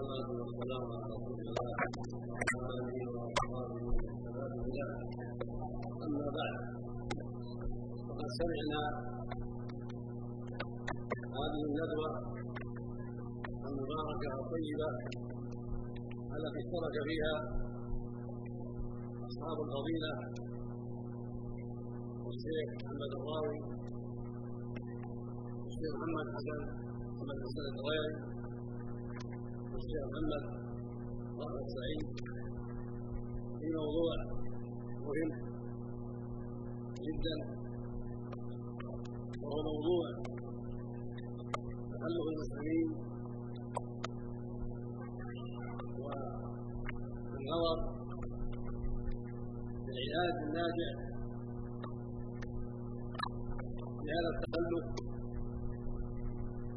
والصلاة 0.00 0.30
والسلام 0.40 0.82
على 0.92 1.06
رسول 1.14 1.38
الله 1.44 1.68
وعلى 2.32 2.74
آله 2.76 2.98
وأصحابه 3.14 3.82
وعباد 3.86 4.52
الله 4.64 4.88
أما 6.06 6.26
بعد 6.38 6.56
فقد 8.08 8.28
سمعنا 8.40 8.82
هذه 11.38 11.60
الندوة 11.68 12.10
المباركة 13.68 14.30
الطيبة 14.42 14.88
التي 16.36 16.58
اشترك 16.64 16.96
فيها 17.08 17.34
أصحاب 19.28 19.56
الفضيلة 19.66 20.12
والشيخ 22.24 22.68
محمد 22.80 23.12
الراوي 23.18 23.58
والشيخ 25.64 25.92
محمد 26.00 26.26
حسن 26.36 26.58
محمد 27.12 27.36
حسن 27.44 27.64
الغيري 27.74 28.29
والشيخ 29.72 30.02
محمد 30.12 30.44
رحمة 31.40 31.66
سعيد 31.76 32.06
في 33.58 33.66
موضوع 33.78 34.14
مهم 35.06 35.30
جدا 37.06 37.36
وهو 39.42 39.58
موضوع 39.70 40.06
تخلف 41.90 42.26
المسلمين 42.32 42.88
والنظر 47.32 47.78
العلاج 49.90 50.34
الناجع 50.46 50.90
لهذا 54.06 54.30
التخلف 54.34 54.86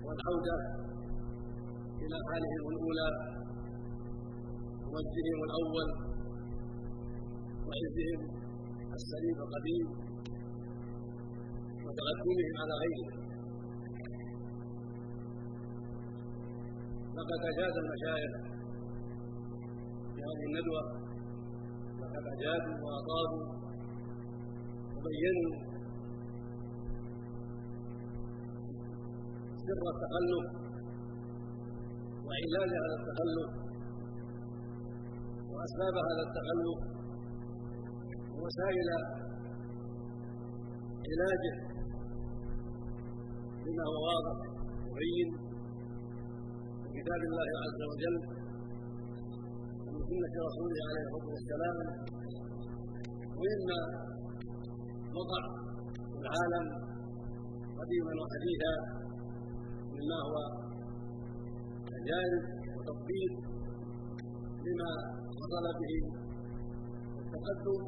والعودة 0.05 0.82
إلى 2.03 2.17
حالهم 2.27 2.63
الأولى. 2.73 3.09
ومجدهم 4.83 5.39
الأول. 5.47 5.87
وعزهم 7.67 8.21
السليم 8.97 9.37
القديم. 9.45 9.87
وتقدمهم 11.85 12.53
على 12.61 12.73
غيرهم 12.83 13.23
لقد 17.17 17.39
أجاد 17.51 17.73
المشايخ 17.83 18.33
في 20.13 20.19
هذه 20.27 20.43
الندوة. 20.49 20.83
لقد 22.01 22.23
أجادوا 22.35 22.75
وأطالوا 22.83 23.43
وبينوا 24.95 25.55
سر 29.65 29.83
التخلف. 29.93 30.62
وعلاج 32.25 32.69
هذا 32.83 32.95
التخلف 32.99 33.49
وأسباب 35.53 35.95
هذا 36.09 36.21
التخلف 36.27 36.79
ووسائل 38.35 38.89
علاجه 41.09 41.53
بما 43.63 43.83
هو 43.91 43.97
واضح 44.09 44.37
مبين 44.87 45.29
من 46.83 46.89
كتاب 46.97 47.21
الله 47.29 47.49
عز 47.63 47.81
وجل 47.91 48.17
ومن 49.85 50.01
سنة 50.11 50.33
رسوله 50.47 50.79
عليه 50.89 51.03
الصلاة 51.05 51.27
والسلام 51.33 51.77
وقع 55.17 55.43
في 56.11 56.17
العالم 56.25 56.65
قديما 57.79 58.11
وحديثا 58.21 58.73
مما 59.95 60.17
هو 60.27 60.62
تجارب 62.03 62.43
وتطبيق 62.77 63.31
لما 64.65 64.89
حصل 65.39 65.65
به 65.79 65.93
التقدم 67.21 67.81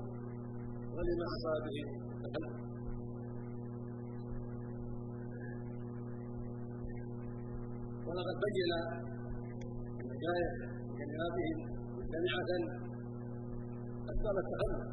ولما 0.96 1.26
حصل 1.34 1.56
به 1.66 1.78
التقدم 2.16 2.56
ولقد 8.08 8.36
بين 8.46 8.72
المشايخ 10.02 10.52
بكلماتهم 10.88 11.58
مجتمعة 11.98 12.50
أسباب 14.12 14.36
التخلف 14.44 14.84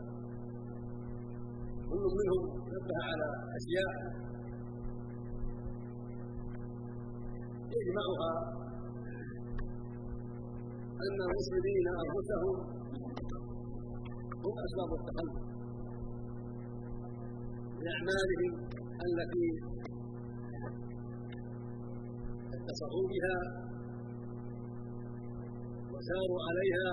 كل 1.88 2.04
منهم 2.18 2.42
نبه 2.74 2.96
على 3.08 3.28
أشياء 3.58 3.92
يجمعها 7.76 8.61
أن 11.06 11.18
المسلمين 11.28 11.86
أنفسهم 12.04 12.56
هم 14.44 14.54
أسباب 14.66 14.90
التخلف 14.98 15.34
بأعمالهم 17.80 18.52
التي 19.08 19.46
اتصفوا 22.56 23.06
بها 23.12 23.36
وساروا 25.92 26.40
عليها 26.48 26.88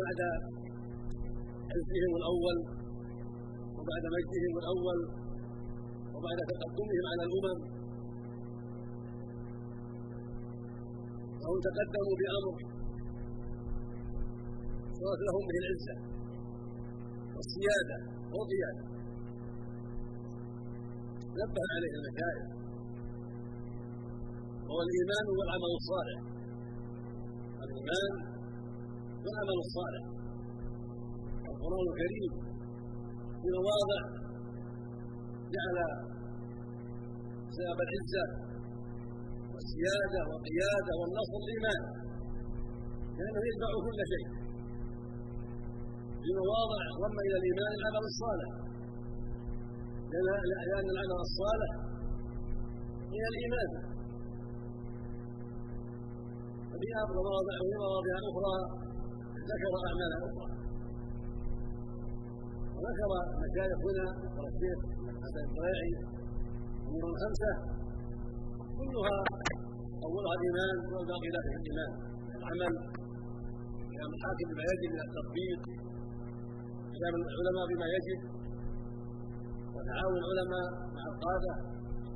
بعد 0.00 0.20
عزهم 1.72 2.12
الأول 2.20 2.58
وبعد 3.76 4.04
مجدهم 4.16 4.54
الأول 4.62 4.98
وبعد 6.14 6.38
تقدمهم 6.52 7.04
على 7.12 7.22
الأمم 7.28 7.79
فهم 11.40 11.58
تقدموا 11.68 12.16
بأمر 12.20 12.56
صارت 15.00 15.20
لهم 15.28 15.42
به 15.48 15.56
العزة 15.62 15.96
والسيادة 17.36 17.98
والقيادة. 18.34 18.84
نبه 21.40 21.62
عليه 21.74 21.92
المشايخ 21.98 22.46
وهو 24.66 24.80
الإيمان 24.86 25.26
والعمل 25.38 25.72
الصالح. 25.80 26.18
الإيمان 27.64 28.12
والعمل 29.24 29.58
الصالح. 29.66 30.04
القرآن 31.50 31.84
الكريم 31.90 32.32
في 33.40 33.48
مواضع 33.58 34.00
جعل 35.54 35.78
سبب 37.58 37.78
العزة 37.86 38.49
والسيادة 39.60 40.20
والقيادة 40.30 40.92
والنصر 41.00 41.34
الإيمان 41.44 41.82
لأنه 43.16 43.40
يتبع 43.48 43.70
كل 43.86 44.00
شيء. 44.12 44.28
في 46.22 46.30
مواضع 46.40 46.82
ضم 47.02 47.16
إلى 47.26 47.36
الإيمان 47.40 47.72
العمل 47.78 48.04
الصالح. 48.12 48.50
لأن 50.68 50.88
العمل 50.94 51.20
الصالح 51.28 51.72
من 53.12 53.22
الإيمان. 53.30 53.70
وفي 56.70 56.88
مواضع 57.18 57.54
وفي 57.60 57.76
مواضع 57.84 58.14
أخرى 58.30 58.56
ذكر 59.50 59.72
أعمالا 59.88 60.16
أخرى. 60.28 60.48
وذكر 62.74 63.10
المشايخ 63.34 63.78
هنا 63.86 64.06
الشيخ 64.50 64.78
حسن 65.22 65.42
الطليعي 65.48 65.92
أمور 66.88 67.04
خمسة 67.22 67.52
كلها 68.80 69.18
أولها 70.06 70.34
الإيمان 70.38 70.76
والباقي 70.92 71.28
لا 71.34 71.40
في 71.44 71.50
الإيمان 71.60 71.92
العمل 72.38 72.74
كلام 73.92 74.10
الحاكم 74.16 74.46
بما 74.50 74.64
يجب 74.70 74.90
من 74.94 75.00
التطبيق 75.06 75.60
كلام 76.94 77.14
العلماء 77.22 77.64
بما 77.72 77.86
يجب. 77.96 78.20
وتعاون 79.74 80.16
العلماء 80.22 80.68
مع 80.96 81.04
القادة 81.12 81.52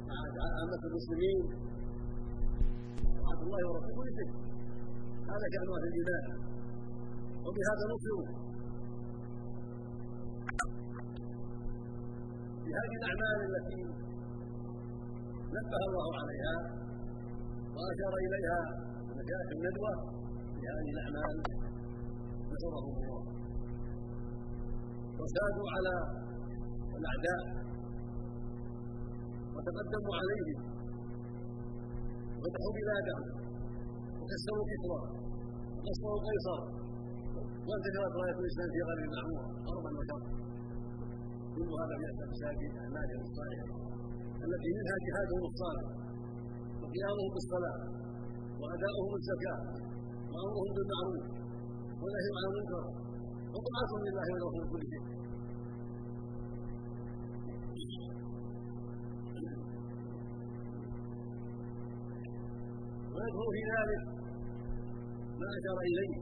مع 0.09 0.17
عامة 0.59 0.83
المسلمين. 0.89 1.39
طاعة 3.21 3.41
الله 3.47 3.63
ورسوله. 3.71 4.29
هذا 5.33 5.47
كان 5.53 5.65
في 5.83 5.89
الإيمان. 5.91 6.25
وبهذا 7.45 7.85
نصروا 7.93 8.27
بهذه 12.65 12.95
الأعمال 13.01 13.39
التي 13.49 13.81
نبه 15.57 15.81
الله 15.89 16.09
عليها 16.23 16.55
وأشار 17.77 18.15
إليها 18.27 18.61
مشايخ 19.19 19.49
الندوة 19.57 19.93
بهذه 20.61 20.89
الأعمال 20.95 21.37
نصرهم 22.53 22.95
الله. 23.03 23.23
وسادوا 25.21 25.69
على 25.75 25.95
الأعداء 26.99 27.43
وتقدموا 29.55 30.15
عليهم 30.21 30.59
وفتحوا 32.39 32.73
بلادهم 32.79 33.25
وكسروا 34.21 34.65
كسرى 34.71 35.01
وكسروا 35.77 36.19
قيصر. 36.27 36.61
وانتشرت 37.69 38.15
رايه 38.21 38.37
الإسلام 38.43 38.69
في 38.75 38.81
غير 38.89 38.99
المعمور. 39.07 39.45
غربا 39.67 39.91
وشرقا 39.99 40.31
كل 41.55 41.69
هذا 41.81 41.95
من 42.01 42.07
أسباب 42.15 42.61
اعمالهم 42.83 43.23
الصالحة 43.29 43.67
التي 44.47 44.71
منها 44.77 44.97
جهادهم 45.07 45.45
الصالح. 45.51 46.04
وقيامهم 46.85 47.29
بالصلاة 47.35 47.79
وأداؤهم 48.61 49.13
الزكاه 49.21 49.59
وأمرهم 50.33 50.71
بالمعروف 50.77 51.25
ونهي 52.03 52.29
عن 52.37 52.45
المنكر 52.49 52.85
وطاعه 53.55 53.93
لله 54.07 54.27
ورسوله 54.35 54.67
كل 54.73 54.83
شيء. 54.93 55.05
ويدخل 63.15 63.49
في 63.55 63.63
ذلك 63.73 64.03
ما 65.41 65.47
أشار 65.59 65.79
إليه 65.91 66.15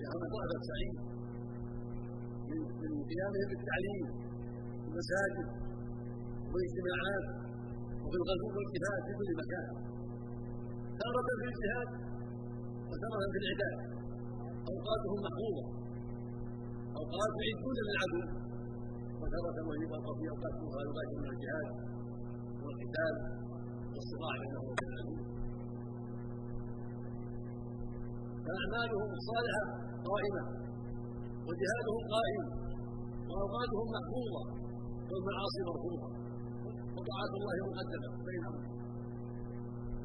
شهر 0.00 0.20
طلب 0.34 0.50
السعيد 0.60 0.94
من 2.82 2.92
قيامهم 3.10 3.46
بالتعليم 3.50 4.06
المساجد 4.88 5.48
والاجتماعات 6.52 7.45
وفي 8.06 8.16
الغزو 8.22 8.46
والجهاد 8.56 9.00
في 9.06 9.12
كل 9.18 9.30
مكان. 9.42 9.66
تارة 11.00 11.28
في 11.40 11.46
الجهاد 11.50 11.88
وتارة 12.90 13.26
في 13.32 13.38
العباد. 13.42 13.76
أوقاتهم 14.70 15.18
محفوظة. 15.26 15.64
أوقات 17.00 17.32
يعدون 17.48 17.76
للعدو 17.88 18.20
وتارة 19.20 19.58
وهي 19.68 19.84
في 19.88 20.26
أوقات 20.32 20.54
أخرى 20.66 20.82
يباشرون 20.88 21.26
الجهاد 21.34 21.68
والقتال 22.62 23.14
والصراع 23.94 24.34
بينهم 24.42 24.64
وبين 24.70 24.90
العدو. 24.92 25.16
فأعمالهم 28.46 29.08
الصالحة 29.18 29.64
قائمة. 30.10 30.42
وجهادهم 31.46 32.02
قائم. 32.14 32.44
وأوقاتهم 33.30 33.86
محفوظة. 33.96 34.42
والمعاصي 35.10 35.60
مرفوضة. 35.70 36.25
وطاعة 37.06 37.32
الله 37.38 37.56
مقدمة 37.70 38.08
بينهم. 38.28 38.62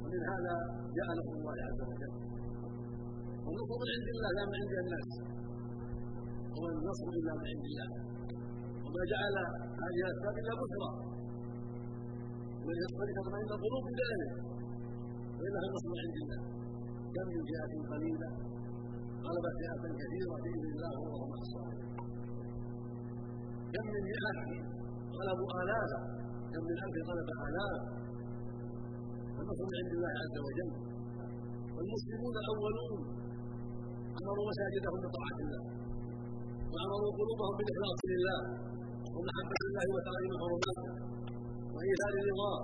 ومن 0.01 0.21
هذا 0.31 0.56
جاء 0.98 1.07
نصر 1.19 1.33
الله 1.39 1.57
عز 1.68 1.81
وجل. 1.89 2.13
والنصر 3.45 3.80
عند 3.95 4.07
الله 4.15 4.30
لا 4.38 4.44
من 4.50 4.56
عند 4.62 4.74
الناس. 4.83 5.09
هو 6.56 6.63
النصر 6.74 7.07
الا 7.18 7.33
من 7.39 7.45
عند 7.51 7.63
الله. 7.69 7.89
وما 8.86 9.03
جعل 9.12 9.36
هذه 9.83 10.00
الأسباب 10.06 10.36
إلا 10.42 10.53
بشرى. 10.62 10.89
ولتطمئن 12.65 13.50
القلوب 13.56 13.83
بذلك 13.89 14.33
وانها 15.39 15.63
النصر 15.69 15.92
عند 16.06 16.18
الله. 16.21 16.42
كم 17.15 17.25
من 17.33 17.42
فئه 17.50 17.74
قليلة. 17.92 18.30
غلبت 19.25 19.56
فئه 19.62 19.83
كثيرة 20.01 20.36
بإذن 20.44 20.68
الله 20.74 20.94
والله 21.00 21.21
مع 21.31 21.39
الصابرين 21.46 21.90
كم 23.74 23.86
من 23.94 24.03
فئه 24.09 24.39
غلبوا 25.18 25.50
الافا 25.63 26.21
كم 26.51 26.63
من 26.69 26.77
الف 26.86 26.95
غلب 27.09 27.30
الاف 27.50 27.81
النصر 29.42 29.63
من 29.69 29.75
عند 29.81 29.92
الله 29.98 30.13
عز 30.24 30.38
وجل. 30.48 30.71
والمسلمون 31.75 32.36
الأولون 32.44 33.01
عمروا 34.19 34.46
مساجدهم 34.51 34.98
بطاعة 35.06 35.38
الله. 35.45 35.63
وعمروا 36.72 37.12
قلوبهم 37.19 37.53
بالإخلاص 37.57 38.00
لله. 38.12 38.42
ومحبه 39.15 39.62
الله 39.68 39.86
وتعظيم 39.95 40.33
حرماته 40.42 40.88
وايثار 41.74 42.13
رضاه 42.30 42.59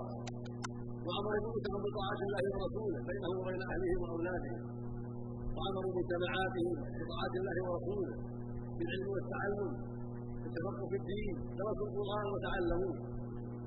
وأمر 1.06 1.34
بيوتهم 1.44 1.80
بطاعة 1.86 2.20
الله 2.26 2.44
ورسوله 2.52 2.98
بينهم 3.10 3.36
وبين 3.40 3.62
اهلهم 3.72 4.00
واولادهم 4.04 4.60
وأمروا 5.56 5.92
مجتمعاتهم 5.98 6.74
بطاعة 7.00 7.34
الله 7.40 7.56
ورسوله 7.66 8.14
بالعلم 8.76 9.08
والتعلم. 9.14 9.70
بالتفقه 10.42 10.84
في 10.90 10.96
الدين. 11.00 11.34
درسوا 11.58 11.86
القرآن 11.88 12.26
وتعلموه 12.34 12.96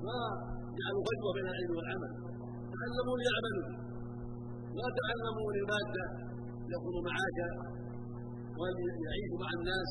ما 0.08 0.20
جعلوا 0.78 1.02
فجوه 1.08 1.30
بين 1.36 1.46
العلم 1.52 1.72
والعمل. 1.78 2.12
تعلموا 2.74 3.16
ليعملوا 3.20 3.68
لا 4.78 4.86
تعلموا 4.98 5.48
للماده 5.54 6.04
يكونوا 6.74 7.02
معاشا 7.08 7.48
وليعيشوا 8.58 9.38
مع 9.44 9.50
الناس. 9.58 9.90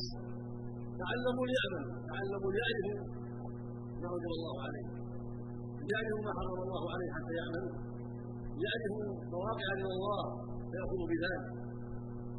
تعلموا 1.00 1.46
ليعملوا 1.50 1.94
تعلموا 2.10 2.50
ليعرفوا 2.54 3.00
ما 4.02 4.08
وجب 4.14 4.30
الله 4.38 4.56
عليه. 4.66 4.86
ليعرفوا 5.86 6.22
ما 6.26 6.32
حرم 6.38 6.60
الله 6.66 6.84
عليه 6.94 7.10
حتى 7.16 7.32
يعملوا 7.40 7.74
ليعرفوا 8.60 9.06
مواقع 9.34 9.68
رضا 9.80 9.92
الله 9.98 10.22
فيأخذوا 10.70 11.08
بذلك. 11.12 11.44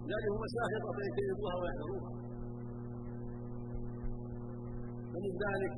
ليعرفوا 0.08 0.40
مساخط 0.46 0.86
فيجتنبوها 0.98 1.56
ويحذروها. 1.62 2.12
ومن 5.14 5.34
ذلك 5.46 5.74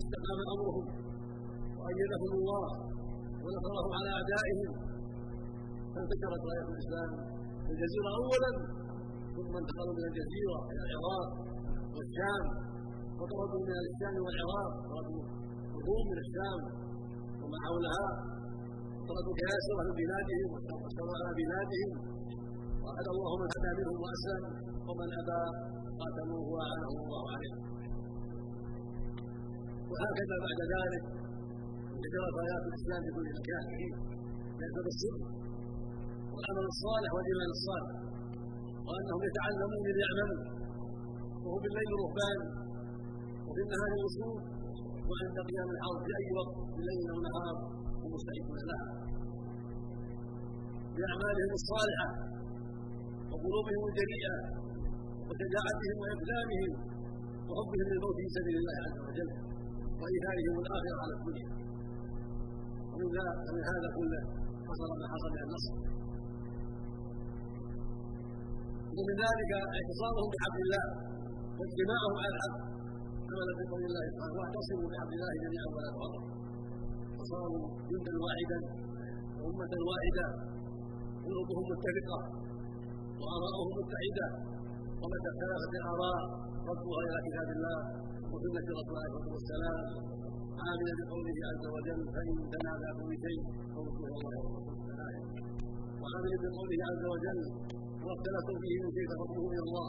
استقام 0.00 0.40
امرهم 0.54 0.86
وايدهم 1.80 2.32
الله 2.38 2.68
ونصرهم 3.44 3.92
على 3.98 4.08
اعدائهم 4.18 4.70
فانتشرت 5.92 6.42
رايه 6.48 6.66
الإسلام 6.72 7.10
في 7.64 7.70
الجزيره 7.74 8.10
اولا 8.20 8.52
ثم 9.36 9.52
انتقلوا 9.60 9.94
من 9.98 10.04
الجزيرة 10.10 10.58
إلى 10.70 10.80
العراق 10.86 11.28
والشام. 11.94 12.44
وطردوا 13.18 13.62
من 13.68 13.76
الشام 13.84 14.14
والعراق 14.24 14.72
طردوا 14.90 15.24
الروم 15.78 16.04
من 16.12 16.18
الشام 16.24 16.60
وما 17.40 17.58
حولها. 17.64 18.06
طردوا 19.08 19.34
كياسر 19.40 19.76
من 19.88 19.94
بلادهم 20.00 20.48
واستولوا 20.52 21.16
على 21.20 21.32
بلادهم. 21.40 21.90
وهدى 22.84 23.10
الله 23.14 23.32
من 23.42 23.48
هدى 23.54 23.70
منهم 23.78 23.96
واسلم 24.04 24.42
ومن 24.88 25.08
أبى 25.20 25.42
قاتلوه 26.00 26.44
وأعانه 26.52 26.92
الله 27.04 27.24
عليه. 27.34 27.54
وهكذا 29.90 30.36
بعد 30.44 30.60
ذلك 30.74 31.19
انتشرت 32.00 32.36
ايات 32.44 32.64
الإسلام 32.68 33.00
في 33.06 33.10
كل 33.16 33.28
مكان. 33.38 33.64
بسبب 34.58 34.86
الصدق 34.92 35.22
والعمل 36.32 36.66
الصالح 36.72 37.10
والإيمان 37.16 37.50
الصالح. 37.56 37.90
وأنهم 38.86 39.20
يتعلمون 39.28 39.84
ليعملوا 39.96 40.42
وهو 41.42 41.56
بالليل 41.62 41.90
رهبان. 42.02 42.38
وفي 43.46 43.60
النهار 43.66 43.92
وصول 44.04 44.38
وعند 45.08 45.36
قيام 45.48 45.68
الحرب 45.74 46.00
في 46.06 46.12
أي 46.20 46.28
وقت 46.38 46.54
بالليل 46.74 47.04
أو 47.12 47.18
نهار 47.28 47.56
هم 48.02 48.10
مستعدون 48.16 48.60
لها 48.70 48.86
باعمالهم 50.96 51.52
الصالحة 51.60 52.08
وقلوبهم 53.30 53.82
الجريئه 53.90 54.36
وشجاعتهم 55.28 55.96
وإقدامهم 56.02 56.72
وحبهم 57.48 57.88
للموت 57.90 58.16
في 58.20 58.26
سبيل 58.36 58.56
الله 58.62 58.76
عز 58.84 58.98
وجل. 59.08 59.30
وايثارهم 60.00 60.56
الآخرة 60.64 60.98
على 61.04 61.14
الدنيا. 61.18 61.48
ومن 62.94 63.62
هذا 63.70 63.88
كله 63.98 64.20
حصل 64.68 64.90
ما 65.00 65.06
حصل 65.12 65.28
من 65.36 65.42
النصر. 65.46 65.74
ومن 68.96 69.14
ذلك 69.24 69.50
اعتصامهم 69.76 70.28
بحبل 70.32 70.60
الله 70.66 70.84
واجتماعهم 71.58 72.14
على 72.22 72.32
الحق 72.36 72.56
عملا 73.30 73.52
بقول 73.58 73.82
الله 73.88 74.04
سبحانه 74.12 74.36
واعتصموا 74.40 74.88
بحبل 74.92 75.14
الله 75.18 75.32
جميعا 75.44 75.68
ولا 75.74 75.88
تفرقوا 75.94 76.24
فصاروا 77.18 77.64
جندا 77.90 78.12
واحدا 78.24 78.58
وأمة 79.40 79.72
واحدة 79.90 80.26
قلوبهم 81.24 81.64
متفقة 81.72 82.18
واراءهم 83.20 83.68
متحدة. 83.78 84.26
ومتى 85.02 85.28
اختلفت 85.32 85.72
الاراء 85.80 86.20
ردوها 86.70 87.02
إلى 87.08 87.18
كتاب 87.26 87.48
الله 87.56 87.78
وسنة 88.32 88.66
رسول 88.78 88.94
الله 88.94 89.04
عليه 89.06 89.32
والسلام 89.36 89.78
عاملا 90.64 90.92
بقوله 91.00 91.38
عز 91.50 91.64
وجل 91.76 92.00
فإن 92.14 92.34
تنازع 92.54 92.90
كل 93.00 93.12
شيء 93.24 93.40
فرسول 93.74 94.08
الله 94.14 94.36
ورسوله 94.52 95.12
وعاملا 96.00 96.36
بقوله 96.44 96.80
عز 96.90 97.04
وجل 97.14 97.40
واختلفتم 98.06 98.56
فيه 98.62 98.76
من 98.82 98.90
شيء 98.96 99.06
فحكمه 99.10 99.46
إلى 99.54 99.62
الله. 99.68 99.88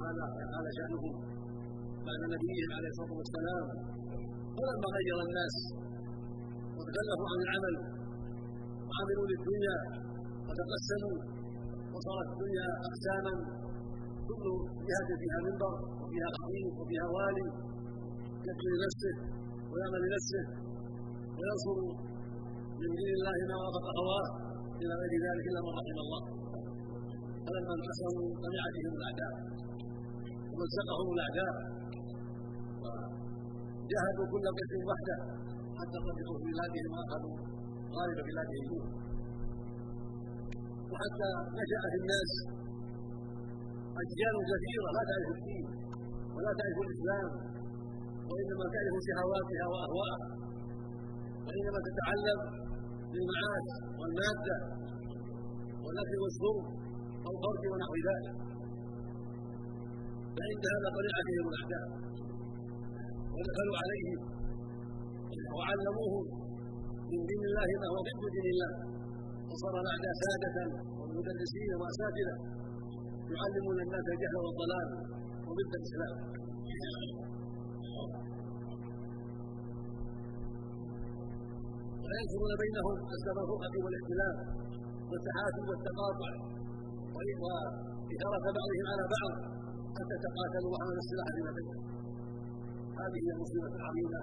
قال 0.00 0.16
تعالى 0.40 0.70
شأنه. 0.78 1.04
بعد 2.06 2.20
نبيهم 2.34 2.70
عليه 2.76 2.90
الصلاة 2.94 3.12
والسلام 3.20 3.64
فلما 4.56 4.88
غير 4.96 5.16
الناس 5.26 5.54
وتكلفوا 6.76 7.28
عن 7.32 7.38
العمل 7.46 7.74
وعملوا 8.88 9.26
للدنيا 9.30 9.76
وتقسموا 10.46 11.16
وصارت 11.94 12.28
الدنيا 12.34 12.66
أقساما 12.88 13.32
كل 14.30 14.44
جهه 14.88 15.10
فيها 15.22 15.38
منبر 15.46 15.74
وفيها 16.00 16.28
خطيب 16.38 16.72
وفيها 16.80 17.06
والي 17.16 17.46
يدعو 18.46 18.68
لنفسه 18.74 19.14
ويعمل 19.70 20.00
لنفسه 20.06 20.44
وينصر 21.36 21.78
من 22.80 22.90
دين 22.98 23.10
الله 23.18 23.36
ما 23.50 23.56
وافق 23.62 23.86
هواه. 24.00 24.28
إلى 24.82 24.94
غير 25.00 25.12
ذلك 25.26 25.44
إلا 25.50 25.60
ما 25.66 25.70
رحم 25.78 25.98
الله. 26.04 26.22
فلما 27.44 27.72
انتصروا 27.78 28.28
طمع 28.44 28.64
فيهم 28.74 28.92
الاعداء 28.98 29.34
ومزقهم 30.50 31.08
الأعداء. 31.16 31.54
وجاهدوا 32.82 34.26
كل 34.32 34.44
قسم 34.58 34.80
وحده. 34.90 35.18
حتى 35.78 35.96
طبقوا 36.06 36.38
في 36.42 36.48
بلادهم 36.50 36.90
وأخذوا 36.94 37.36
غالب 37.96 38.18
بلادهم. 38.28 38.82
وحتى 40.90 41.28
نشأ 41.58 41.82
في 41.92 41.98
الناس 42.02 42.30
اجيال 44.04 44.34
كثيره 44.50 44.88
لا 44.96 45.02
تعرف 45.10 45.30
الدين 45.36 45.64
ولا 46.34 46.52
تعرف 46.58 46.78
الإسلام 46.86 47.28
وإنما 48.30 48.64
تعرف 48.74 48.94
شهواتها 49.08 49.64
واهواءها 49.72 50.28
وحينما 51.44 51.80
تتعلم 51.88 52.40
للمعاش 53.14 53.66
والمادة 53.98 54.56
والأكل 55.84 56.18
والشرب 56.24 56.64
أو 57.26 57.30
الفرج 57.36 57.62
ونحو 57.72 57.94
ذلك. 58.08 58.34
فعند 60.36 60.64
هذا 60.74 60.88
طلعت 60.96 61.26
بهم 61.34 61.46
الاحكام 61.52 61.88
ودخلوا 63.34 63.76
عليهم 63.82 64.18
وعلموهم 65.56 66.24
من 67.12 67.20
دين 67.30 67.42
الله 67.50 67.68
ما 67.82 67.86
هو 67.92 67.98
ضد 68.06 68.24
دين 68.36 68.46
الله. 68.54 68.72
وصار 69.50 69.74
الاعداء 69.82 70.12
سادة 70.24 70.56
ومدرسين 70.98 71.70
وأساتذة. 71.80 72.36
يعلمون 73.34 73.76
الناس 73.86 74.06
الجهل 74.14 74.36
والضلال 74.44 74.88
وضد 75.48 75.72
الإسلام. 75.78 76.14
وينشرون 82.04 82.52
بينهم 82.62 82.96
الفرقه 83.14 83.50
والاختلاف 83.84 84.36
والتحاسب 85.10 85.64
والتقاطع 85.70 86.30
وإثارة 87.14 88.46
بعضهم 88.58 88.86
على 88.92 89.04
بعض 89.16 89.32
حتى 89.98 90.16
تقاتلوا 90.26 90.70
وحمل 90.72 90.96
السلاح 91.04 91.28
فيما 91.36 91.52
بينهم 91.58 91.84
هذه 93.00 93.18
هي 93.24 93.30
المصيبة 93.36 93.72
العظيمة 93.80 94.20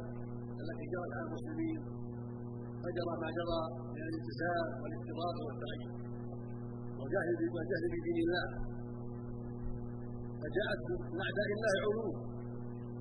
التي 0.62 0.86
جرت 0.94 1.12
على 1.18 1.26
المسلمين. 1.28 1.80
فجرى 2.84 3.14
ما 3.24 3.30
جرى 3.38 3.62
من 3.96 4.04
الانتساب 4.10 4.66
والافتراق 4.82 5.36
والتغير 5.46 5.92
وجهل 7.02 7.86
بدين 7.94 8.18
الله. 8.26 8.48
فجاءت 10.42 10.82
من 11.14 11.20
أعداء 11.28 11.50
الله 11.56 11.74
علوم 11.84 12.10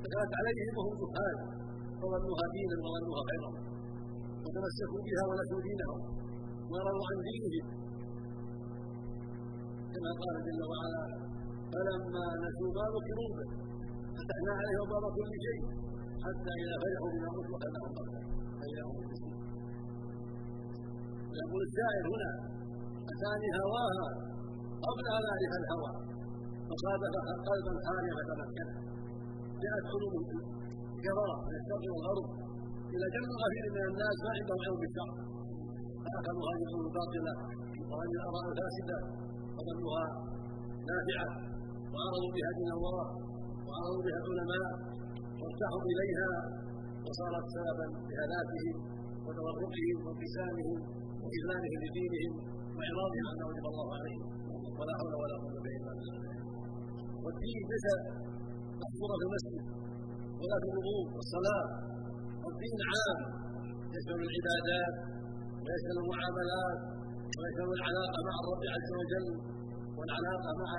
دخلت 0.04 0.32
عليهم 0.40 0.74
وهم 0.78 0.94
جهال 1.02 1.36
فظنوها 2.00 2.44
دينا 2.54 2.76
وظنوها 2.84 3.22
خيرا 3.30 3.50
وتمسكوا 4.44 5.00
بها 5.06 5.22
ونسوا 5.28 5.60
دينهم. 5.68 6.00
ورضوا 6.70 7.06
عن 7.10 7.18
دينهم. 7.28 7.66
كما 9.92 10.10
قال 10.22 10.36
جل 10.46 10.62
وعلا 10.72 11.02
فلما 11.72 12.24
نسوا 12.44 12.70
ما 12.76 12.84
ذكروا 12.94 13.30
به 13.36 13.48
فتحنا 14.16 14.52
عليهم 14.58 14.86
باب 14.92 15.04
كل 15.16 15.32
شيء 15.46 15.62
حتى 16.24 16.52
إذا 16.62 16.74
فرحوا 16.82 17.10
بما 17.14 17.28
اوتوا 17.34 17.56
اخذناهم 17.58 17.90
بغته 17.96 18.22
فإذا 18.58 18.82
هم 18.88 18.96
يقول 21.42 21.60
الشاعر 21.68 22.04
هنا 22.12 22.30
أتاني 23.12 23.48
هواها 23.60 24.08
قبل 24.86 25.04
اعرف 25.14 25.52
الهوى؟ 25.60 25.92
فصادف 26.68 27.14
قلبا 27.48 27.72
خاليا 27.86 28.12
فتمكن 28.18 28.68
جاءت 29.64 29.86
علوم 29.92 30.14
كبرى 31.04 31.34
من 31.46 31.54
الشرق 31.60 31.84
والغرب 31.94 32.26
إلى 32.94 33.06
جمع 33.14 33.30
غفير 33.42 33.64
من 33.76 33.84
الناس 33.90 34.16
ما 34.24 34.30
عندهم 34.36 34.60
علم 34.66 34.78
بالشرع 34.82 35.26
فأخذوا 36.06 36.44
هذه 36.50 36.62
العلوم 36.66 36.86
الباطلة. 36.88 37.34
وهذه 37.90 38.14
الآراء 38.20 38.44
الفاسدة. 38.52 38.98
وظنها 39.56 40.04
نافعة. 40.90 41.28
وعرضوا 41.92 42.32
بها 42.36 42.50
دين 42.58 42.70
الله. 42.78 43.06
وعرضوا 43.66 44.02
بها 44.06 44.18
العلماء. 44.22 44.70
وارتاحوا 45.40 45.84
إليها. 45.92 46.30
وصارت 47.06 47.46
سببا 47.54 47.86
لهلاكهم 48.10 48.76
وتورطهم 49.26 49.96
وانقسامهم 50.04 50.78
واذلالهم 51.22 51.80
لدينهم 51.84 52.32
وإعراضهم 52.76 53.24
عما 53.30 53.44
وجب 53.50 53.66
الله 53.72 53.88
عليهم. 53.98 54.26
ولا 54.78 54.92
حول 54.98 55.14
ولا 55.22 55.36
قوة 55.42 55.66
إلا 55.78 55.92
بالله. 55.96 56.35
والدين 57.26 57.62
ليس 57.72 57.86
محصورا 58.82 59.14
في 59.20 59.24
المسجد 59.28 59.64
ولا 60.40 60.56
في 60.62 60.66
الوضوء 60.70 61.04
والصلاة. 61.16 61.66
الدين 62.50 62.78
عام 62.90 63.18
يشمل 63.94 64.20
العبادات 64.26 64.94
ويشمل 65.62 65.96
المعاملات 66.02 66.78
ويشمل 67.38 67.72
العلاقة 67.78 68.18
مع 68.28 68.34
الرب 68.42 68.62
عز 68.74 68.90
وجل 69.00 69.26
والعلاقة 69.98 70.50
مع 70.62 70.70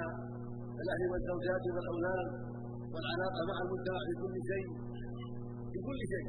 الاهل 0.83 1.03
والزوجات 1.11 1.63
والأولاد 1.75 2.27
والعلاقة 2.93 3.39
مع 3.49 3.57
المجتمع 3.63 3.99
في 4.07 4.13
كل 4.23 4.35
شيء 4.51 4.67
في 5.71 5.79
كل 5.87 5.99
شيء. 6.13 6.27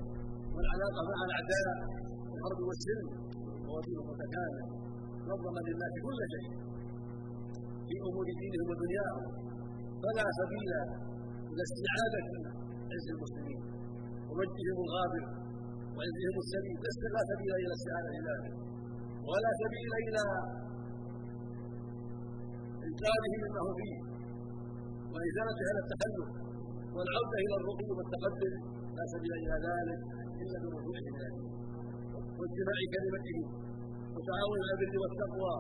والعلاقة 0.55 1.01
مع 1.11 1.19
الأعداء 1.29 1.69
في 2.27 2.33
الحرب 2.37 2.61
والسلم 2.69 3.09
وهو 3.67 3.79
دين 3.87 3.99
متكامل 4.11 4.65
نظم 5.31 5.57
للناس 5.67 5.95
كل 6.07 6.21
شيء. 6.35 6.49
في 7.89 7.95
أمور 8.09 8.27
دينهم 8.41 8.67
ودنياهم. 8.71 9.25
فلا 10.03 10.27
سبيل 10.41 10.71
إلى 11.51 11.63
استعاده 11.69 12.27
عز 12.93 13.09
المسلمين. 13.15 13.61
ومجدهم 14.29 14.79
الغابر 14.87 15.25
وعزهم 15.97 16.37
السبيل. 16.45 16.77
لا 17.17 17.23
سبيل 17.33 17.53
إلى 17.63 17.73
استعادة 17.79 18.11
ذلك 18.29 18.55
ولا 19.29 19.51
سبيل 19.63 19.91
إلى 20.09 20.25
إنكاره 22.87 23.33
مما 23.43 23.61
هو 23.67 23.73
فيه. 23.79 23.97
وإزالة 25.13 25.59
هذا 25.69 25.81
التخلف 25.85 26.29
والعودة 26.95 27.37
إلى 27.45 27.55
الرقي 27.61 27.89
والتقدم. 27.99 28.55
لا 28.99 29.05
سبيل 29.15 29.33
إلى 29.43 29.57
ذلك 29.69 30.01
إلا 30.43 30.57
بالرجوع 30.63 30.97
اليه 31.03 31.59
واجتماع 32.39 32.79
كلمتهم 32.95 33.47
وتعاون 34.15 34.59
على 34.63 34.73
البر 34.75 34.95
والتقوى 35.03 35.55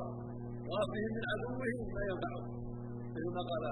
واخذهم 0.70 1.12
من 1.16 1.24
عدوهم 1.30 1.78
ما 1.96 2.02
ينفعهم 2.10 2.46
مثل 3.14 3.30
ما 3.36 3.42
قال 3.50 3.64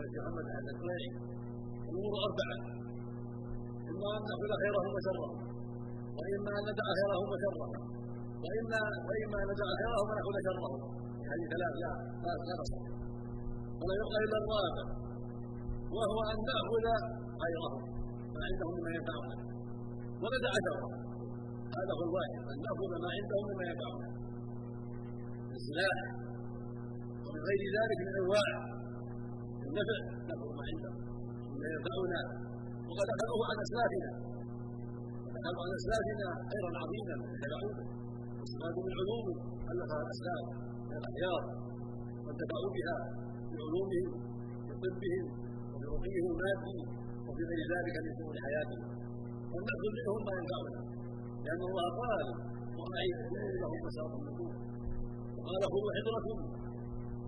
الكلاعي 0.00 1.08
الأمور 1.90 2.14
أربعة. 2.28 2.56
إما 3.90 4.08
أن 4.16 4.22
ناخذ 4.28 4.50
خيرهم 4.62 4.90
وشرهم 4.96 5.32
وإما 6.18 6.50
أن 6.58 6.64
ندع 6.70 6.86
خيرهم 6.98 7.28
وشرهم 7.32 7.70
واما 8.42 8.80
وإما 9.08 9.36
أن 9.42 9.48
ندع 9.52 9.68
خيرهم 9.80 10.06
وناخذ 10.10 10.36
شرهم. 10.46 10.74
هذه 11.30 11.44
ثلاث 11.54 11.74
لا 11.82 11.92
لا 12.24 12.56
ولا 13.80 13.94
يبقى 14.00 14.18
إلا 14.24 14.36
الرابع 14.42 14.84
وهو 15.96 16.18
أن 16.32 16.38
نأخذ 16.50 16.86
خيرهم. 17.42 17.82
ما 18.34 18.42
عندهم 18.48 18.72
مما 18.78 18.90
ينفعنا 18.98 19.36
وندع 20.22 20.52
شرهم. 20.66 20.92
هذا 21.76 21.92
هو 21.98 22.02
الواحد 22.08 22.40
أن 22.52 22.58
نأخذ 22.66 22.90
ما 23.04 23.10
عندهم 23.16 23.44
مما 23.50 23.64
ينفعنا 23.70 24.06
السلاح. 25.58 25.98
ومن 27.24 27.40
غير 27.48 27.62
ذلك 27.78 27.98
من 28.08 28.14
انواع 28.22 28.71
النفع 29.72 29.98
ناخذ 30.28 30.48
ما 30.58 30.64
عندهم 30.70 30.96
مما 31.52 31.66
ينفعنا 31.74 32.20
وقد 32.88 33.06
اخذوه 33.14 33.42
عن 33.50 33.58
اسلافنا 33.66 34.10
اخذوا 35.38 35.62
عن 35.64 35.72
اسلافنا 35.80 36.28
خيرا 36.52 36.70
عظيما 36.82 37.16
يتبعونه 37.34 37.84
واستفادوا 38.38 38.82
من 38.86 38.92
علوم 39.00 39.26
الفها 39.72 40.00
الاسلاف 40.06 40.44
من 40.88 40.96
الاخيار 41.00 41.42
وانتفعوا 42.24 42.70
بها 42.76 42.96
بعلومهم 43.50 44.06
بطبهم 44.68 45.24
وبرقيهم 45.72 46.26
المادي 46.32 46.78
وفي 47.26 47.42
غير 47.50 47.62
ذلك 47.74 47.94
من 48.04 48.12
امور 48.16 48.34
حياتهم 48.46 48.84
وناخذ 49.52 49.88
منهم 49.98 50.20
ما 50.28 50.32
ينفعنا 50.40 50.80
لأن 51.44 51.62
الله 51.68 51.86
قال 52.02 52.20
واعيد 52.78 53.16
لهم 53.62 53.78
مسار 53.86 54.10
النجوم 54.18 54.52
وقال 55.36 55.62
خذوا 55.72 55.92
حضركم 55.98 56.36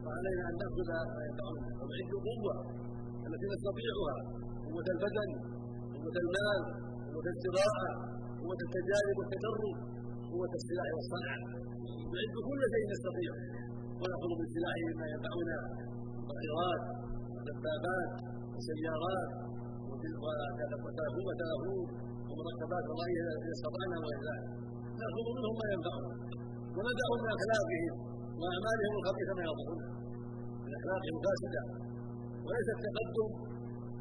وعلينا 0.05 0.43
أن 0.51 0.55
ناخذ 0.63 0.89
ما 1.17 1.23
ينفعنا 1.29 1.69
ونعد 1.81 2.13
قوه 2.29 2.57
التي 3.27 3.47
نستطيعها 3.55 4.17
قوة 4.67 4.87
البدن 4.95 5.31
قوة 5.95 6.17
المال 6.25 6.61
قوة 7.13 7.27
الزراعه 7.35 7.93
قوة 8.43 8.61
التجارب 8.67 9.17
والتدرب 9.19 9.77
قوة 10.33 10.53
السلاح 10.61 10.89
والصنعه 10.97 11.41
نعد 12.15 12.35
كل 12.49 12.61
شيء 12.73 12.85
نستطيع. 12.95 13.33
ونأخذ 14.01 14.31
من 14.41 14.47
سلاحه 14.57 14.89
ما 15.01 15.07
ينفعنا 15.15 15.59
طائرات 16.31 16.83
ودبابات 17.35 18.11
وسيارات 18.55 19.31
وتلفون 19.89 21.39
ومركبات 22.29 22.85
وغيرها 22.91 23.35
اذا 23.45 23.53
استطعنا 23.57 23.97
ذلك 24.07 24.27
نأخذ 25.01 25.27
منهم 25.37 25.55
ما 25.61 25.67
ينفعنا. 25.75 26.11
وندع 26.77 27.09
من 27.23 27.29
أخلاقهم. 27.37 28.14
وأعمالهم 28.41 28.93
الخبيثه 29.01 29.33
ما 29.39 29.43
يضرون 29.49 29.81
من 30.65 30.73
اخلاقهم 30.79 31.15
الفاسدة. 31.19 31.63
وليس 32.45 32.69
التقدم 32.77 33.29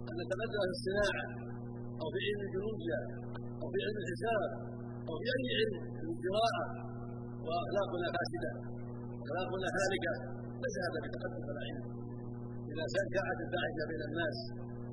أن 0.09 0.15
نتقدم 0.21 0.61
في 0.69 0.73
الصناعة 0.77 1.23
أو 2.01 2.07
في 2.13 2.19
علم 2.27 2.41
الجيولوجيا 2.45 2.99
أو 3.61 3.67
في 3.73 3.77
علم 3.85 3.97
الحساب 4.03 4.41
أو 5.09 5.13
في 5.21 5.27
أي 5.35 5.47
علم 5.59 5.75
في 5.99 6.05
الزراعة. 6.13 6.65
وأخلاقنا 7.45 8.07
فاسدة. 8.15 8.51
أخلاقنا 9.23 9.67
هالكة. 9.77 10.13
ليس 10.63 10.75
هذا 10.85 10.99
بتقدم 11.05 11.43
ولا 11.47 11.61
علم. 11.67 11.85
إذا 12.71 12.85
شاعت 13.15 13.39
الداعية 13.45 13.83
بين 13.91 14.01
الناس 14.09 14.37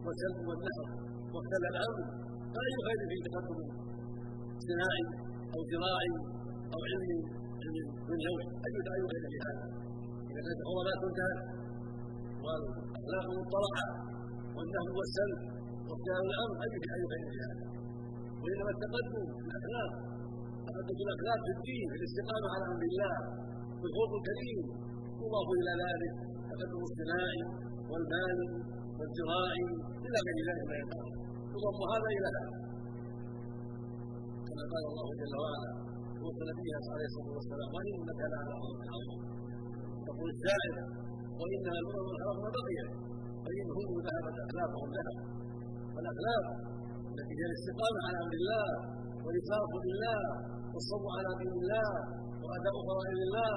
والسلب 0.05 0.39
والنحر 0.49 0.89
واختل 1.33 1.63
الأمر 1.73 2.01
فأي 2.55 2.75
خير 2.87 3.01
في 3.11 3.17
تقدم 3.27 3.61
صناعي 4.69 5.05
أو 5.55 5.61
زراعي 5.71 6.13
أو 6.75 6.81
علمي؟ 6.91 7.21
دنيوي 8.09 8.45
اي 8.67 8.73
اي 8.95 9.03
خير 9.11 9.25
في 9.31 9.39
هذا 9.47 9.65
اذا 10.31 10.41
كانت 10.47 10.61
الحرمات 10.63 10.99
تنتهك 11.03 11.41
والاخلاق 12.45 13.27
مطلعه 13.41 13.87
والنهب 14.57 14.91
والسلب 14.99 15.41
واختيار 15.89 16.21
الامر 16.29 16.55
اي 16.65 16.69
خير 16.91 17.03
في 17.33 17.39
هذا 17.45 17.65
وانما 18.43 18.71
التقدم 18.77 19.25
في 19.39 19.45
الاخلاق 19.49 19.91
تقدم 20.67 21.07
الاخلاق 21.07 21.41
في 21.47 21.53
الدين 21.57 21.85
في 21.91 21.97
الاستقامه 22.01 22.49
على 22.55 22.65
أمر 22.73 22.83
الله 22.91 23.15
في 23.81 23.85
الخلق 23.89 24.13
الكريم 24.21 24.59
يضاف 25.23 25.49
إلى 25.61 25.73
ذلك 25.85 26.15
تقدم 26.51 26.81
الصناعي 26.89 27.43
والمالي 27.91 28.49
والزراعي 28.99 29.65
إلى 30.07 30.19
غير 30.27 30.39
ذلك 30.49 30.65
ما 30.71 30.77
ينفع 30.81 31.05
يضم 31.55 31.81
هذا 31.93 32.09
إلى 32.17 32.29
هذا 32.37 32.53
كما 34.47 34.63
قال 34.73 34.83
الله 34.91 35.07
جل 35.21 35.35
وعلا 35.43 35.90
وصل 36.25 36.47
نبيه 36.53 36.77
عليه 36.95 37.09
الصلاة 37.11 37.33
والسلام 37.39 37.69
وانك 37.77 38.21
لعلى 38.33 38.55
خلق 38.63 38.81
عظيم 38.95 39.21
يقول 40.09 40.29
الشاعر 40.37 40.75
وإنها 41.41 41.77
الامم 41.83 42.07
الحرام 42.15 42.39
بقيت 42.57 42.89
فانهم 43.45 43.95
ذهبت 44.07 44.37
اخلاقهم 44.47 44.89
ذهب 44.97 45.17
فالاخلاق 45.95 46.45
التي 47.13 47.33
هي 47.39 47.45
الاستقامة 47.51 48.01
على 48.07 48.17
أمر 48.25 48.35
الله 48.41 48.67
والإخلاص 49.25 49.73
لله 49.89 50.21
والصبر 50.73 51.09
على 51.19 51.31
دين 51.41 51.55
الله 51.63 51.91
وأداء 52.43 52.75
فرائض 52.89 53.21
الله 53.29 53.55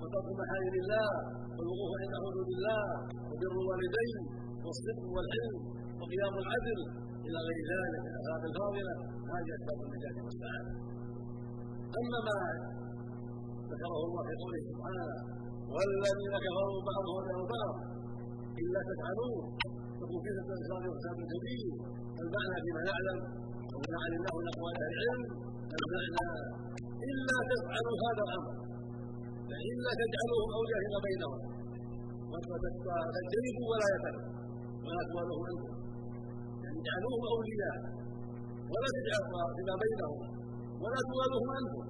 وترك 0.00 0.28
محارم 0.40 0.74
الله 0.82 1.10
والوقوف 1.56 1.92
عند 2.02 2.14
حدود 2.24 2.48
الله 2.56 2.84
وبر 3.30 3.54
الوالدين 3.62 4.18
والصدق 4.64 5.04
والعلم 5.14 5.56
وقيام 6.00 6.34
العدل 6.42 6.80
إلى 7.26 7.38
غير 7.48 7.60
ذلك. 7.72 8.00
من 8.04 8.10
الأخلاق 8.12 8.42
الفاضلة 8.50 8.94
هذه 9.32 9.50
أسباب 9.58 9.78
النجاة 9.86 10.16
والسعادة. 10.26 10.72
أما 12.00 12.18
ما 12.28 12.36
ذكره 13.72 13.96
الله 14.06 14.22
في 14.28 14.34
قوله 14.42 14.60
سبحانه 14.70 15.06
والذين 15.74 16.34
كفروا 16.44 16.80
بعضهم 16.90 17.22
من 17.30 17.42
بعض 17.54 17.74
إلا 18.62 18.80
تفعلوه 18.90 19.36
تكون 20.00 20.18
فتنة 20.26 20.48
الإسلام 20.56 20.82
وفساد 20.90 21.18
كبير 21.32 21.68
المعنى 22.22 22.56
فيما 22.64 22.82
نعلم؟ 22.90 23.18
وما 23.74 23.96
علمناه 24.04 24.34
من 24.40 24.46
اقوال 24.52 24.74
أهل 24.84 24.92
العلم؟ 24.96 25.22
المعنى 25.76 26.26
إلا 27.10 27.36
تفعلوا 27.50 27.96
هذا 28.04 28.22
الأمر 28.26 28.52
فالا 29.48 29.92
تجعلوهم 30.02 30.50
أولياء 30.58 30.80
فيما 30.84 31.00
بينهم 31.08 31.38
فتجتنبوا 32.30 33.66
ولايتهم 33.72 34.16
ولا 34.86 35.02
توالوهم 35.10 35.44
عنكم. 35.50 35.72
يعني 36.64 36.78
اجعلوهم 36.82 37.22
أولياء 37.34 37.76
ولا 38.72 38.88
تجعلوا 38.96 39.48
فيما 39.56 39.74
بينهم 39.84 40.16
ولا 40.82 41.00
توالوهم 41.08 41.48
عنكم. 41.56 41.84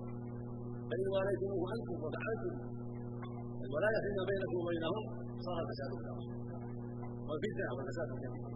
فان 0.89 1.07
واليتموه 1.15 1.65
عنكم 1.73 1.97
وفعلتم 2.05 2.55
الولاية 3.67 3.99
فيما 4.05 4.25
بينكم 4.31 4.59
وبينهم 4.63 5.03
صار 5.47 5.61
فساد 5.69 5.91
الأرض. 6.01 6.27
والفتنة 7.29 7.69
والفساد 7.77 8.09
الكبير 8.15 8.47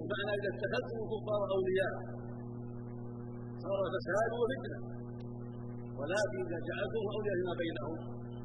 المعنى 0.00 0.32
إذا 0.38 0.50
اتخذتم 0.54 0.96
الكفار 1.04 1.40
أولياء 1.56 1.94
صار 3.64 3.82
فساد 3.94 4.30
وفتنة. 4.40 4.78
ولكن 5.98 6.38
إذا 6.46 6.58
جعلتم 6.68 7.02
أولياء 7.14 7.34
فيما 7.38 7.54
بينهم 7.62 7.94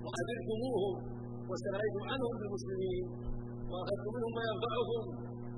وعدلتموهم 0.06 0.94
واستغنيتم 1.50 2.04
عنهم 2.12 2.34
بالمسلمين 2.40 3.04
وأخذتم 3.72 4.12
منهم 4.16 4.32
ما 4.38 4.44
ينفعكم 4.52 5.04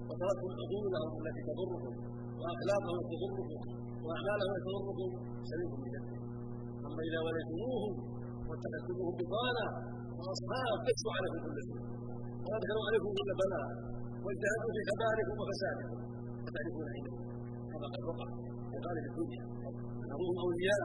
وتركتم 0.07 0.49
عقولهم 0.61 1.11
التي 1.21 1.41
تضركم. 1.49 1.93
واخلاقهم 2.41 2.99
تضركم 3.11 3.47
واعمالهم 4.05 4.55
تضركم 4.65 5.09
سلمتم 5.49 5.79
بجنة 5.85 6.15
أما 6.87 7.01
إذا 7.07 7.19
وليتموهم 7.25 7.93
واتخذتموهم 8.47 9.13
بطانه 9.19 9.67
واصحاب 10.19 10.77
كشفوا 10.85 11.13
عليكم 11.17 11.39
كل 11.45 11.57
شيء. 11.67 11.81
وأدخلوا 12.45 12.85
عليكم 12.87 13.09
كل 13.17 13.29
بلاء 13.41 13.67
واجتهدوا 14.25 14.71
في 14.75 14.81
خبالكم 14.89 15.35
وفسادكم 15.41 15.97
فتعرفون 16.45 16.87
عندهم 16.95 17.21
كما 17.71 17.87
قد 17.93 18.03
وقع 18.09 18.27
في 18.71 18.77
الدنيا. 19.11 19.43
نروهم 20.11 20.37
أولياء 20.45 20.83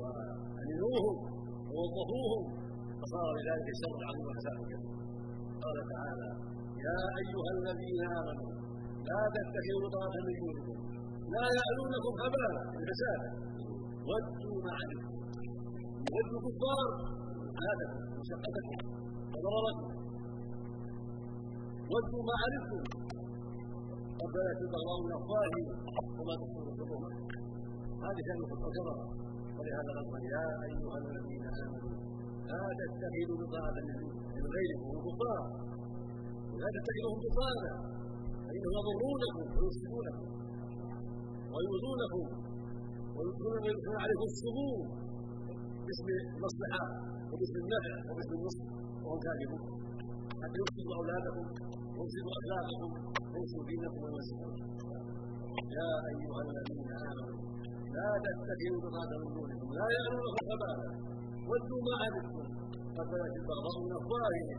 وامنوهم 0.00 1.16
ووظفوهم 1.72 2.42
فصار 3.00 3.28
لذلك 3.38 3.68
الشر 3.74 3.94
العظيم 4.02 4.24
وفساد 4.28 4.58
قال 5.62 5.76
تعالى 5.92 6.28
يا 6.86 6.98
أيها 7.22 7.50
الذين 7.56 8.00
آمنوا 8.18 8.50
لا 9.10 9.20
تتخذوا 9.34 9.88
طرفا 9.94 10.20
من 10.26 10.34
دونكم. 10.40 10.76
لا 11.34 11.44
يألونكم 11.58 12.12
خبالا 12.20 12.60
الفساد 12.80 13.20
ودوا 14.08 14.58
ما 14.66 14.72
علمتم 14.78 15.14
ودوا 16.14 16.40
كفار. 16.46 16.88
عادتكم 17.64 18.00
وشقتكم 18.18 18.78
وضرركم 19.32 19.90
ودوا 21.92 22.22
ما 22.28 22.34
علمتم 22.42 22.82
قد 24.20 24.34
البغضاء 24.62 24.98
من 25.04 25.12
أفواههم 25.18 25.66
وما 26.18 26.34
تكون 26.40 26.64
الصدور 26.72 27.02
هذه 28.04 28.20
كلمة 28.28 28.50
الكفره 28.56 28.96
ولهذا 29.56 29.92
قال 30.10 30.22
يا 30.36 30.46
أيها 30.68 30.96
الذين 31.02 31.44
آمنوا 31.64 31.94
لا 32.50 32.62
تتخذوا 32.78 33.36
بطانه 33.42 33.88
من 34.34 34.44
غيركم. 34.54 34.88
الكفار 34.96 35.42
لا 36.60 36.68
تتخذوهم 36.76 37.18
بطانه 37.26 37.72
فانهم 38.62 38.86
يضرونكم 38.92 39.44
ويفسدونكم 39.58 40.24
ويؤذونكم 41.52 42.24
ويدخلون 43.16 43.96
عليكم 44.04 44.26
السموم 44.32 44.78
باسم 45.86 46.06
المصلحة 46.36 46.82
وباسم 47.30 47.56
النفع 47.64 47.92
وباسم 48.08 48.34
النصح 48.38 48.64
وهم 49.04 49.18
كاذبون 49.24 49.62
حتى 50.42 50.56
يفسدوا 50.62 50.94
أولادكم 51.00 51.44
ويفسدوا 51.96 52.32
اخلاقكم 52.38 52.90
ويفسدوا 53.32 53.64
دينكم 53.70 53.98
ويمسكوا 54.04 54.52
يا 55.76 55.88
أيها 56.10 56.40
الذين 56.46 56.90
آمنوا 57.10 57.38
لا 57.96 58.08
تتخذوا 58.24 58.78
بطانه 58.84 59.16
من 59.24 59.30
دونكم. 59.36 59.68
لا 59.78 59.86
يعلمكم 59.96 60.34
خبالا 60.48 60.88
ودوا 61.50 61.80
ما 61.88 61.94
عنتم 62.02 62.44
قد 62.96 63.06
بدات 63.12 63.34
البغضاء 63.40 63.76
من 63.84 63.92
افواههم 64.00 64.58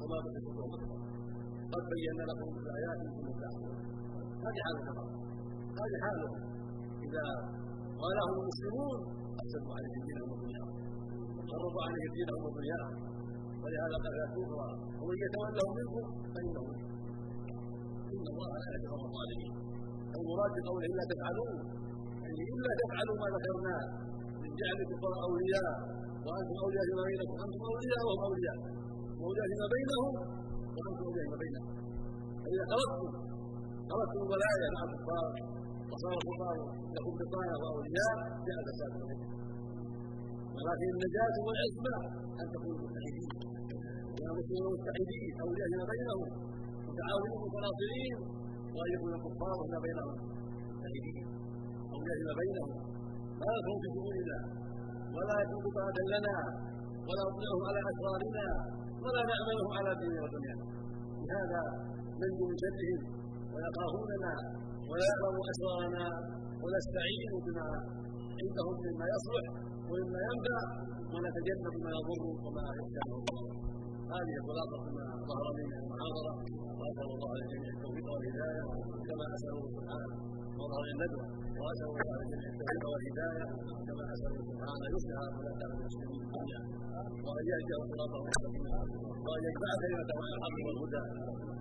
وما 0.00 0.16
بقيت 0.24 0.46
التوبه 0.50 0.78
قد 1.74 1.84
بينا 1.92 2.22
لكم 2.30 2.48
الآيات 2.62 2.98
كنتم 3.14 3.34
تعقلون 3.42 3.76
هذه 4.46 4.60
حال 4.64 4.74
الكفار 4.80 5.08
هذه 5.80 5.96
حالهم 6.04 6.34
إذا 7.06 7.24
قالهم 8.02 8.32
المسلمون 8.42 8.98
افسدوا 9.40 9.72
عليهم 9.76 10.00
دينهم 10.08 10.28
ودنياهم. 10.32 10.74
وقربوا 11.36 11.82
عليهم 11.86 12.10
دينهم 12.18 12.40
ودنياهم. 12.46 12.94
ولهذا 13.62 13.96
قال 14.04 14.14
لا 14.20 14.26
كفر 14.34 14.60
ومن 15.00 15.16
يتولهم 15.24 15.72
منكم 15.80 16.04
فإنه 16.34 16.64
إن 18.14 18.24
الله 18.32 18.48
لا 18.62 18.68
القوم 18.80 19.02
الظالمين. 19.08 19.52
المراد 20.16 20.52
بقوله 20.56 20.86
إلا 20.92 21.04
تفعلوا 21.12 21.52
يعني 22.22 22.42
إلا 22.54 22.72
تفعلوا 22.82 23.16
ما 23.22 23.28
ذكرناه 23.34 23.82
من 24.42 24.50
جعل 24.60 24.76
الكفار 24.84 25.14
أولياء. 25.28 25.72
وأنتم 26.24 26.56
أولياء 26.64 26.84
فيما 26.88 27.04
بينكم. 27.10 27.36
أنتم 27.44 27.60
أولياء 27.72 28.02
وهم 28.06 28.22
أولياء. 28.28 28.58
وأولياء 29.18 29.46
فيما 29.52 29.66
بينهم 29.76 30.12
اولياء 30.78 31.24
فيما 31.26 31.38
بينهم 31.44 31.66
فاذا 32.42 32.64
تركتم 32.72 33.10
تركتم 33.90 34.20
الولايه 34.26 34.66
مع 34.76 34.82
الكفار 34.88 35.26
وصار 35.90 36.12
الكفار 36.20 36.56
لكم 36.94 37.12
بطانه 37.20 37.54
واولياء 37.62 38.16
جاء 38.46 38.56
الفساد 38.62 38.92
ولكن 40.56 40.88
النجاه 40.94 41.34
والعصمه 41.46 41.94
ان 42.40 42.46
تكونوا 42.54 42.84
متحدين 42.86 43.30
يا 44.22 44.30
مسلمون 44.38 44.72
متحدين 44.78 45.30
اولياء 45.44 45.68
فيما 45.72 45.86
بينهم 45.92 46.20
متعاونين 46.88 47.36
متناصرين 47.44 48.16
وان 48.74 48.90
يكون 48.96 49.10
الكفار 49.18 49.54
فيما 49.62 49.80
بينهم 49.86 50.14
متحدين 50.76 51.26
اولياء 51.94 52.16
فيما 52.20 52.34
بينهم 52.42 52.70
لا 53.40 53.50
يكون 53.58 53.76
في 53.82 53.88
ولا 55.14 55.34
يكون 55.42 55.60
بطانه 55.66 56.00
لنا 56.14 56.36
ولا 57.08 57.22
نطيعهم 57.28 57.62
على 57.68 57.80
اسرارنا 57.90 58.46
ولا 59.04 59.22
نعملهم 59.30 59.70
على 59.78 59.90
ديننا 60.00 60.20
ودنيانا 60.24 60.64
لهذا 61.28 61.60
ننجو 62.20 62.44
من 62.50 62.56
شرهم 62.62 63.00
ويخافوننا 63.54 64.32
ولا 64.90 65.06
يقربوا 65.12 65.44
أسرارنا 65.52 66.04
ونستعين 66.62 67.32
بما 67.46 67.66
عندهم 68.40 68.74
مما 68.86 69.06
يصلح 69.14 69.46
ومما 69.90 70.20
ينفع 70.28 70.60
ونتجنب 71.12 71.74
ما 71.84 71.90
يضر 71.96 72.22
وما 72.44 72.64
يحتاج 72.78 73.10
هذه 74.14 74.36
خلاصه 74.48 74.82
ما 74.96 75.06
ظهر 75.30 75.46
من 75.58 75.68
المحاضرة. 75.80 76.32
وأسأل 76.78 77.08
الله 77.14 77.30
للجميع 77.40 77.70
التوفيق 77.76 78.06
والهداية. 78.12 78.62
كما 79.08 79.26
اساله 79.36 79.62
سبحانه 79.76 80.10
وظهر 80.60 80.84
الندوة. 80.94 81.26
وأسأل 81.60 81.88
الله 81.92 82.14
للجميع 82.20 82.48
التوفيق 82.54 82.84
والهداية. 82.92 83.46
كما 83.88 84.04
اساله 84.14 84.40
سبحانه 84.50 84.84
يصلح 84.94 85.20
ولاة 85.38 85.60
المسلمين 85.78 86.22
جميعا 86.34 86.62
وان 87.34 87.46
يهديه 87.52 87.78
صراطه 87.90 88.18
مستقيما 88.28 88.78
وان 89.26 89.40
يجمع 89.48 89.70
كلمته 89.82 90.16
على 90.24 90.34
الحق 90.36 90.56
والهدى 90.66 91.02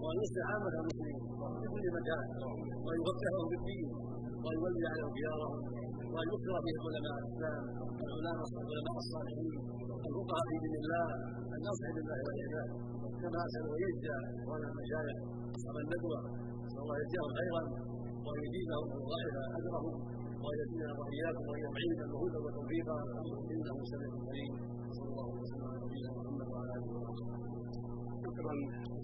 وان 0.03 0.15
يصلح 0.23 0.45
عامه 0.51 0.73
المسلمين 0.81 1.19
في 1.59 1.65
كل 1.73 1.86
مكان 1.97 2.23
وان 2.86 2.97
يوفقهم 3.01 3.45
في 3.51 3.55
الدين 3.59 3.88
وان 4.43 4.55
يولي 4.59 4.83
عليهم 4.91 5.12
خيارهم 5.17 5.55
وان 6.13 6.27
يكثر 6.33 6.55
بهم 6.65 6.81
علماء 6.88 7.15
الاسلام 7.21 7.63
العلماء 8.05 8.97
الصالحين 9.03 9.51
الفقهاء 10.07 10.43
في 10.49 10.55
دين 10.63 10.75
الله 10.83 11.05
الناصح 11.57 11.89
لله 11.97 12.17
والعباد 12.25 12.69
كما 13.21 13.39
اسال 13.47 13.63
ويجزى 13.71 14.17
اخواننا 14.39 14.67
المشايخ 14.71 15.17
اصحاب 15.57 15.75
الندوه 15.83 16.19
نسال 16.65 16.81
الله 16.83 16.95
يجزاهم 17.01 17.31
خيرا 17.39 17.62
وان 18.25 18.39
يزيدهم 18.45 18.88
ويضاعف 18.93 19.36
اجرهم 19.57 19.95
وان 20.43 20.57
يزيدنا 20.62 20.93
واياكم 20.99 21.43
وان 21.49 21.59
يعيننا 21.65 22.05
هدى 22.21 22.39
وتوفيقا 22.45 22.97
انه 23.53 23.75
سميع 23.91 24.12
قريب 24.27 24.53
صلى 24.97 25.10
الله 25.13 25.29
وسلم 25.41 25.67
على 25.69 25.77
نبينا 25.84 26.10
شكرا. 28.23 28.53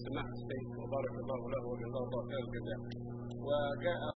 سماحه 0.05 0.33
الشيخ 0.39 0.67
وبارك 0.81 1.15
الله 1.21 1.39
له 1.53 1.61
وجزاه 1.71 2.03
الله 2.07 2.21
خير 2.29 2.41
الجزاء 2.47 2.79
وجاء 3.47 4.01